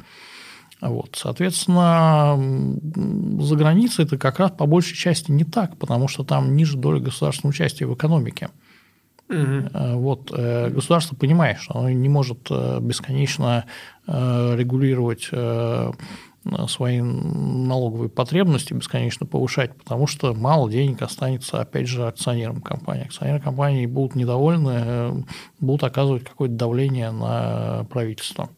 [0.81, 2.39] Вот, соответственно,
[3.43, 7.01] за границей это как раз по большей части не так, потому что там ниже доля
[7.01, 8.51] государственного участия в экономике.
[9.29, 13.65] Э, Вот, э, государство понимает, что оно не может э, бесконечно
[14.07, 15.31] регулировать
[16.69, 23.07] свои налоговые потребности, бесконечно повышать, потому что мало денег останется, опять же, акционерам компании.
[23.07, 25.25] Акционеры компании будут недовольны,
[25.59, 28.49] будут оказывать какое-то давление на правительство.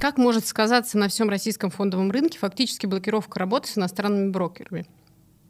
[0.00, 4.86] Как может сказаться на всем российском фондовом рынке фактически блокировка работы с иностранными брокерами?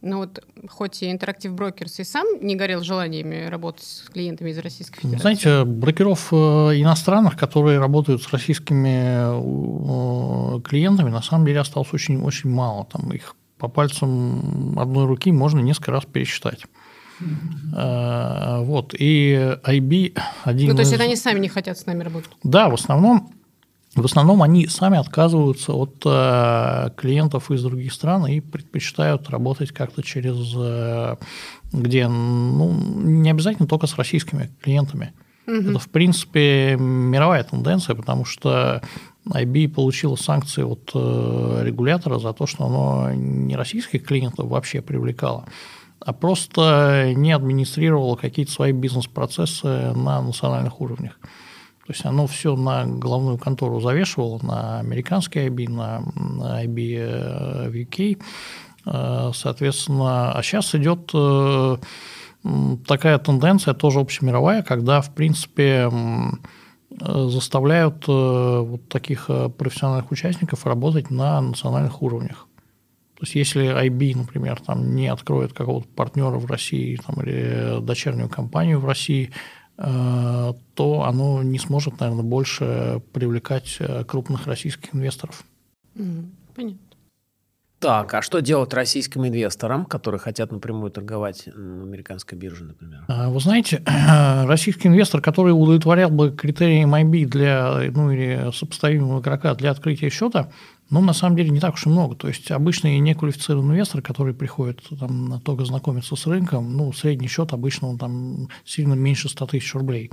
[0.00, 4.58] Ну вот, хоть и Interactive Brokers и сам не горел желаниями работать с клиентами из
[4.58, 5.22] Российской Ну, Федерации.
[5.22, 6.36] Знаете, брокеров э,
[6.80, 12.86] иностранных, которые работают с российскими э, клиентами, на самом деле осталось очень, очень мало.
[12.86, 16.62] Там их по пальцам одной руки можно несколько раз пересчитать.
[17.76, 18.94] Э, Вот.
[18.96, 19.32] И
[19.64, 22.30] IB один ну, то есть из- это они сами не хотят с нами работать.
[22.44, 23.32] Да, в основном,
[24.02, 30.02] в основном они сами отказываются от э, клиентов из других стран и предпочитают работать как-то
[30.02, 31.16] через, э,
[31.72, 35.12] где, ну, не обязательно только с российскими клиентами.
[35.46, 38.82] Это, в принципе, мировая тенденция, потому что
[39.26, 45.46] IB получила санкции от э, регулятора за то, что оно не российских клиентов вообще привлекало,
[46.00, 51.18] а просто не администрировало какие-то свои бизнес-процессы на национальных уровнях.
[51.88, 56.02] То есть оно все на головную контору завешивало, на американский IB, на
[56.64, 58.22] IB э, в UK.
[58.84, 61.76] Э, Соответственно, а сейчас идет э,
[62.86, 65.90] такая тенденция, тоже общемировая, когда, в принципе,
[66.90, 72.48] заставляют вот таких профессиональных участников работать на национальных уровнях.
[73.14, 78.28] То есть, если IB, например, там не откроет какого-то партнера в России там, или дочернюю
[78.28, 79.32] компанию в России,
[79.78, 85.44] то оно не сможет, наверное, больше привлекать э, крупных российских инвесторов.
[85.94, 86.88] Понятно.
[87.78, 93.04] Так, а что делать российским инвесторам, которые хотят напрямую торговать на американской бирже, например?
[93.06, 93.84] А, Вы знаете,
[94.46, 100.50] российский инвестор, который удовлетворял бы критериям IB для, ну, или сопоставимого игрока для открытия счета,
[100.90, 102.16] ну, на самом деле, не так уж и много.
[102.16, 107.52] То есть, обычный неквалифицированный инвестор, который приходит там, только знакомиться с рынком, ну, средний счет
[107.52, 110.10] обычно он там сильно меньше 100 тысяч рублей.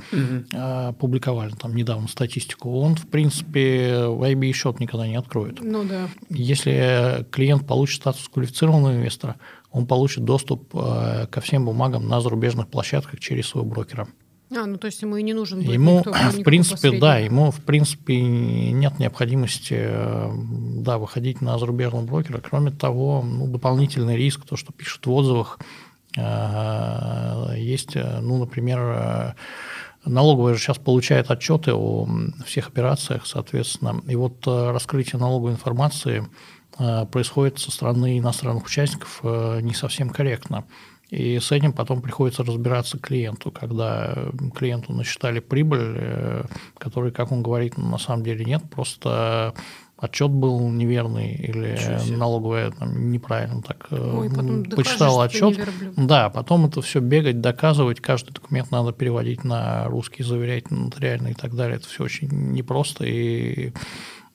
[0.53, 2.79] А, Публиковали там недавно статистику.
[2.79, 5.59] Он, в принципе, в IB счет никогда не откроет.
[5.61, 6.09] Ну да.
[6.29, 9.37] Если клиент получит статус квалифицированного инвестора,
[9.71, 14.07] он получит доступ э, ко всем бумагам на зарубежных площадках через своего брокера.
[14.51, 17.17] А, ну то есть ему и не нужен будет Ему, никто, в никакой принципе, да,
[17.17, 20.31] ему, в принципе, нет необходимости э,
[20.81, 22.39] да, выходить на зарубежного брокера.
[22.39, 25.59] Кроме того, ну, дополнительный риск, то, что пишут в отзывах,
[26.15, 29.35] э, есть, э, ну, например,
[30.05, 32.07] Налоговая же сейчас получает отчеты о
[32.45, 34.03] всех операциях, соответственно.
[34.07, 36.27] И вот раскрытие налоговой информации
[37.11, 40.65] происходит со стороны иностранных участников э, не совсем корректно.
[41.09, 46.43] И с этим потом приходится разбираться клиенту, когда э, клиенту насчитали прибыль, э,
[46.77, 49.53] которой, как он говорит, на самом деле нет, просто
[49.97, 51.77] отчет был неверный или
[52.15, 55.59] налоговая там, неправильно так э, Ой, потом почитала отчет.
[55.95, 61.31] Да, потом это все бегать, доказывать, каждый документ надо переводить на русский, заверять на нотариальный
[61.31, 61.77] и так далее.
[61.77, 63.73] Это все очень непросто и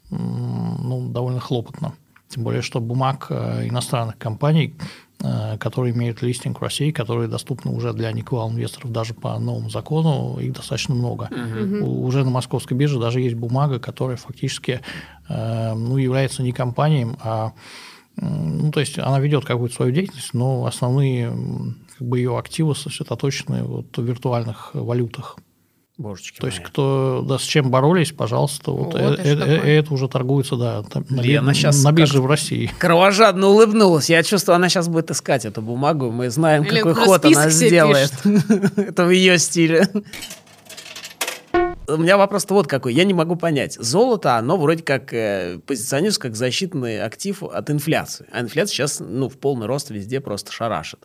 [0.08, 1.94] ну, довольно хлопотно.
[2.30, 4.74] Тем более, что бумаг э, иностранных компаний,
[5.18, 9.68] э, которые имеют листинг в России, которые доступны уже для никвал инвесторов даже по новому
[9.68, 11.28] закону, их достаточно много.
[11.82, 14.80] У- Уже на московской бирже даже есть бумага, которая фактически
[15.28, 17.52] э, ну, является не компанией, а
[18.16, 21.32] ну, то есть она ведет какую-то свою деятельность, но основные
[21.98, 25.36] как бы, ее активы сосредоточены вот в виртуальных валютах.
[26.00, 26.66] Божечки То есть, мои.
[26.66, 30.82] кто да, с чем боролись, пожалуйста, вот, Вот э- э- э- это уже торгуется, да,
[30.82, 32.70] там, на, Лена бир- щас на бирже в России.
[32.78, 34.08] Кровожадно улыбнулась.
[34.08, 36.10] Я чувствую, она сейчас будет искать эту бумагу.
[36.10, 38.12] Мы знаем, Или какой ход она сделает.
[38.76, 39.88] Это в ее стиле.
[41.86, 42.94] У меня вопрос-то вот какой.
[42.94, 43.76] Я не могу понять.
[43.78, 48.26] Золото, оно вроде как э, позиционируется как защитный актив от инфляции.
[48.32, 51.00] А инфляция сейчас ну, в полный рост везде просто шарашит.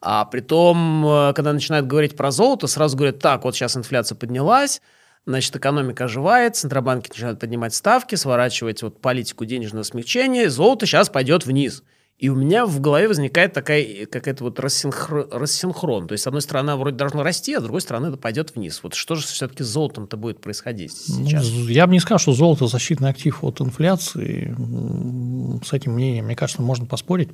[0.00, 4.16] А при том, э, когда начинают говорить про золото, сразу говорят, так, вот сейчас инфляция
[4.16, 4.80] поднялась,
[5.26, 11.46] значит, экономика оживает, центробанки начинают поднимать ставки, сворачивать вот политику денежного смягчения, золото сейчас пойдет
[11.46, 11.82] вниз.
[12.18, 16.08] И у меня в голове возникает такая какая-то вот рассинхро- рассинхрон.
[16.08, 18.80] То есть, с одной стороны, вроде должна расти, а с другой стороны, это пойдет вниз.
[18.82, 21.44] Вот что же все-таки с золотом-то будет происходить Ну, сейчас?
[21.44, 24.54] з- я бы не сказал, что золото защитный актив от инфляции.
[25.62, 27.28] С этим мнением, мне кажется, можно поспорить.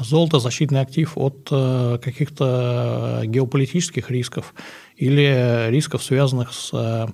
[0.00, 4.54] Золото защитный актив от э, каких-то геополитических рисков
[4.96, 7.06] или рисков, связанных с э,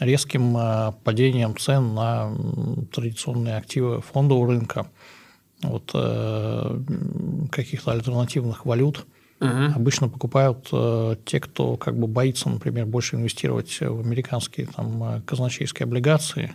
[0.00, 2.34] резким э, падением цен на
[2.92, 4.86] традиционные активы фондового рынка,
[5.62, 5.92] вот,
[7.50, 9.06] каких-то альтернативных валют.
[9.40, 9.72] Мгм.
[9.74, 10.70] Обычно покупают
[11.24, 16.54] те, кто как бы боится, например, больше инвестировать в американские там, казначейские облигации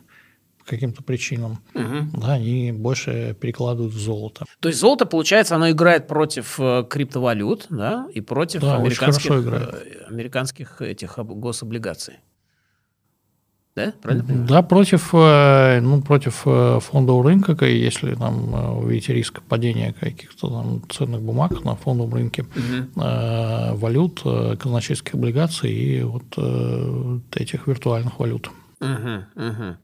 [0.69, 1.59] каким-то причинам.
[1.73, 2.11] Мгм.
[2.21, 4.45] Да, они больше перекладывают в золото.
[4.59, 10.05] То есть золото, получается, оно играет против э, криптовалют, да, и против Да, американских, э,
[10.07, 12.15] американских этих об- гособлигаций.
[13.75, 14.47] Да, правильно понимаю?
[14.47, 16.33] Да, против, э, ну, против
[16.83, 22.45] фондового рынка, ка- если там увидите риск падения каких-то там ценных бумаг на фондовом рынке,
[22.95, 24.21] э, валют,
[24.59, 28.49] казначейских облигаций и вот э, этих виртуальных валют.
[28.81, 29.77] Мгм, мгм,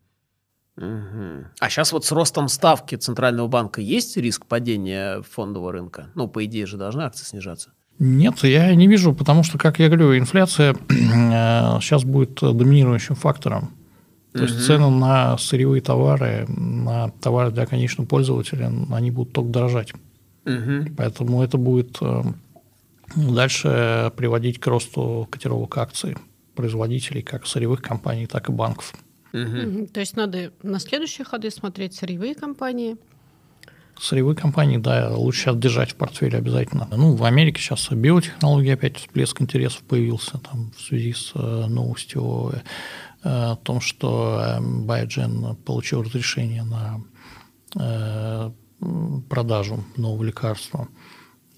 [0.78, 1.48] мгм.
[1.60, 6.10] А сейчас вот с ростом ставки Центрального банка есть риск падения фондового рынка?
[6.16, 7.72] Ну, по идее же должны акции снижаться.
[7.98, 13.72] Нет, я не вижу, потому что, как я говорю, инфляция э, сейчас будет доминирующим фактором.
[14.34, 14.48] То Мгм.
[14.48, 19.94] есть цены на сырьевые товары, на товары для конечного пользователя, они будут только дорожать.
[20.44, 20.94] Мгм.
[20.98, 22.22] Поэтому это будет э,
[23.16, 26.18] дальше приводить к росту котировок акций
[26.54, 28.94] производителей, как сырьевых компаний, так и банков.
[29.36, 29.88] Мгм.
[29.88, 32.98] То есть надо на следующие ходы смотреть сырьевые компании.
[34.00, 36.88] Сырьевые компании, да, лучше держать в портфеле обязательно.
[36.92, 42.24] Ну, в Америке сейчас биотехнологии опять всплеск интересов появился там, в связи с э, новостью
[42.24, 42.62] о, э,
[43.24, 47.02] о том, что э, Biogen получил разрешение на
[47.80, 48.52] э,
[49.30, 50.90] продажу нового лекарства.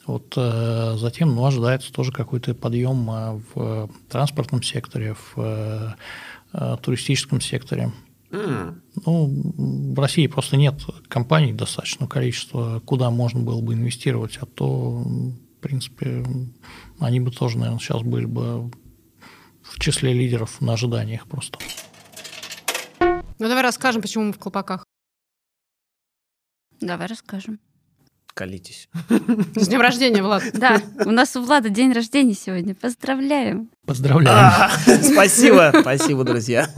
[0.05, 5.95] Вот э, затем ну, ожидается тоже какой-то подъем в транспортном секторе, в
[6.57, 7.91] э, э, туристическом секторе.
[8.29, 14.99] Ну, в России просто нет компаний достаточного количества, куда можно было бы инвестировать, а то,
[14.99, 16.25] в принципе,
[16.99, 18.69] они бы тоже, наверное, сейчас были бы
[19.61, 21.59] в числе лидеров на ожиданиях просто.
[22.99, 24.83] Ну давай расскажем, почему мы в колпаках.
[26.81, 27.59] Давай расскажем.
[28.37, 28.87] Колитесь.
[29.55, 30.43] С днем рождения, Влад.
[30.53, 32.75] Да, у нас у Влада день рождения сегодня.
[32.75, 33.71] Поздравляем.
[33.87, 34.37] Поздравляю.
[34.37, 34.69] А,
[35.01, 36.69] Спасибо, спасибо, друзья.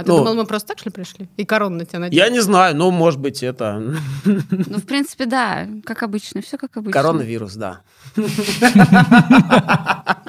[0.00, 0.18] А ты Ну.
[0.18, 1.28] думал, мы просто так, что ли, пришли?
[1.36, 2.18] И корону на тебя надели?
[2.18, 3.78] Я не знаю, ну, может быть, это
[4.24, 6.92] Ну, в принципе, да, как обычно, все как обычно.
[6.92, 7.80] коронавирус, да.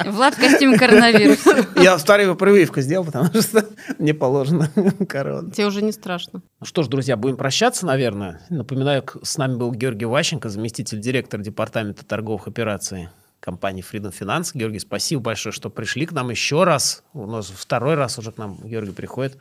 [0.06, 1.66] Влад в костюме коронавируса.
[1.76, 3.66] Я вторую прививку сделал, потому что
[3.98, 4.70] мне положено
[5.08, 5.52] корона.
[5.52, 6.42] Тебе уже не страшно.
[6.60, 8.42] Ну что ж, друзья, будем прощаться, наверное.
[8.50, 14.52] Напоминаю, с нами был Георгий Ващенко, заместитель директора департамента торговых операций компании Freedom Finance.
[14.54, 17.04] Георгий, спасибо большое, что пришли к нам еще раз.
[17.14, 19.38] У нас второй раз уже к нам Георгий приходит.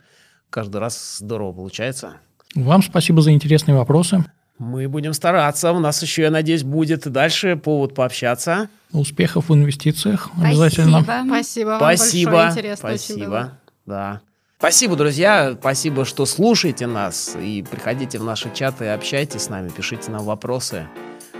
[0.51, 2.17] Каждый раз здорово получается.
[2.55, 4.25] Вам спасибо за интересные вопросы.
[4.59, 5.71] Мы будем стараться.
[5.71, 8.69] У нас еще, я надеюсь, будет и дальше повод пообщаться.
[8.91, 11.01] Успехов в инвестициях обязательно.
[11.01, 11.25] Спасибо.
[11.25, 12.31] Спасибо вам Спасибо.
[12.31, 12.75] большое.
[12.75, 13.51] Спасибо.
[13.85, 14.21] Да.
[14.59, 15.55] Спасибо, друзья.
[15.59, 17.35] Спасибо, что слушаете нас.
[17.41, 19.69] И приходите в наши чаты и общайтесь с нами.
[19.69, 20.85] Пишите нам вопросы.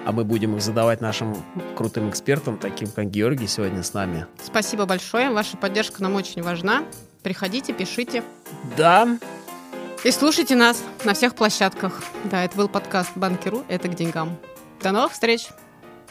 [0.05, 1.35] А мы будем их задавать нашим
[1.75, 4.25] крутым экспертам, таким как Георгий сегодня с нами.
[4.41, 5.29] Спасибо большое.
[5.29, 6.83] Ваша поддержка нам очень важна.
[7.23, 8.23] Приходите, пишите.
[8.77, 9.07] Да,
[10.03, 12.01] И слушайте нас на всех площадках.
[12.25, 13.63] Да, это был подкаст Банкиру.
[13.67, 14.37] Это к деньгам.
[14.81, 15.47] До новых встреч.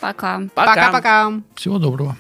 [0.01, 0.41] Пока.
[0.55, 0.75] пока.
[0.75, 1.33] Пока-пока.
[1.57, 2.17] Всего доброго.